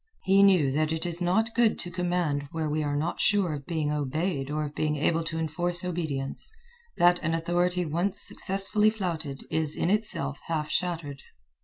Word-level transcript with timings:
He 0.23 0.41
knew 0.41 0.71
that 0.71 0.91
it 0.91 1.05
is 1.05 1.21
not 1.21 1.53
good 1.53 1.77
to 1.77 1.91
command 1.91 2.47
where 2.51 2.67
we 2.67 2.81
are 2.81 2.95
not 2.95 3.21
sure 3.21 3.53
of 3.53 3.67
being 3.67 3.91
obeyed 3.91 4.49
or 4.49 4.63
of 4.65 4.73
being 4.73 4.95
able 4.95 5.23
to 5.25 5.37
enforce 5.37 5.85
obedience, 5.85 6.51
that 6.97 7.19
an 7.19 7.35
authority 7.35 7.85
once 7.85 8.19
successfully 8.19 8.89
flouted 8.89 9.45
is 9.51 9.75
in 9.75 9.91
itself 9.91 10.39
half 10.47 10.71
shattered. 10.71 11.21